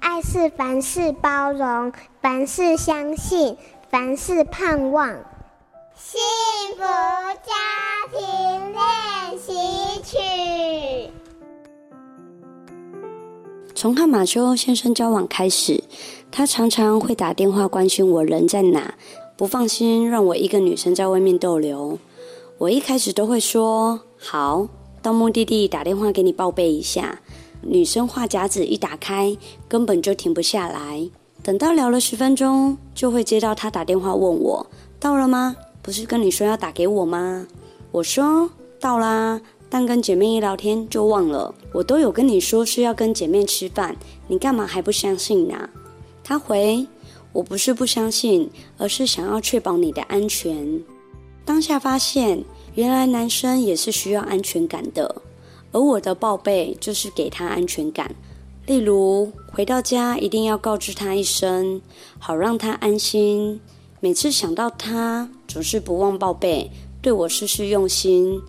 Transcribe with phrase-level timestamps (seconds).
[0.00, 3.56] 爱是凡事包容，凡事相信，
[3.90, 5.08] 凡事盼望。
[5.94, 6.20] 幸
[6.76, 7.52] 福家
[8.12, 9.52] 庭练习
[10.02, 11.12] 曲。
[13.74, 15.82] 从和马修先生交往开始，
[16.30, 18.94] 他常常会打电话关心我人在哪，
[19.36, 21.98] 不放心让我一个女生在外面逗留。
[22.58, 24.66] 我一开始都会说好，
[25.00, 27.20] 到目的地打电话给你报备一下。
[27.62, 29.36] 女生话匣子一打开，
[29.68, 31.08] 根本就停不下来。
[31.42, 34.66] 等到聊了十分钟，就会接到他打电话问我
[35.00, 35.56] 到了吗？
[35.80, 37.46] 不是跟你说要打给我吗？
[37.90, 39.40] 我说到啦，
[39.70, 41.54] 但跟姐妹一聊天就忘了。
[41.72, 45.68] 我都有跟你说是要跟姐妹吃饭，你干嘛还不相信呢？
[46.22, 46.86] 他回：
[47.32, 50.80] 我不是不相信，而是想要确保你的安全。
[51.44, 55.22] 当下发现，原来男生也是需要安全感的，
[55.72, 58.14] 而我的报备就是给他安全感。
[58.66, 61.80] 例如回到家一定要告知他一声，
[62.18, 63.60] 好让他安心。
[64.00, 66.70] 每次想到他，总是不忘报备，
[67.00, 68.40] 对我事事用心，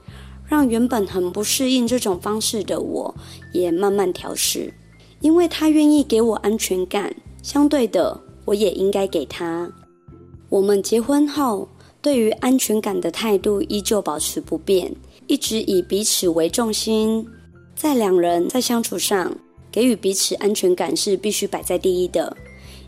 [0.45, 3.15] 让原本很不适应这种方式的我，
[3.53, 4.73] 也慢慢调试。
[5.21, 9.71] 因为他愿意给我安全感，相对的，我也应该给他。
[10.49, 11.67] 我们结婚后，
[12.02, 14.95] 对于安全感的态度依旧保持不变，
[15.28, 17.28] 一直以彼此为重心。
[17.75, 19.36] 在两人在相处上，
[19.72, 22.38] 给予彼此安全感是必须摆在第一的，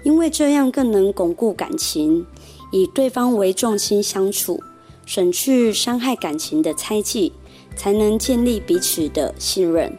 [0.03, 2.25] 因为这样更能巩固感情。
[2.71, 4.63] 以对方为重心相处，
[5.05, 7.33] 省去伤害感情的猜忌，
[7.75, 9.97] 才能建立彼此的信任，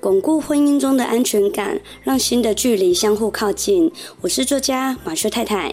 [0.00, 3.92] 巩固婚姻中的安全感，让心的距离相互靠近。
[4.22, 5.72] 我是作家马修太太。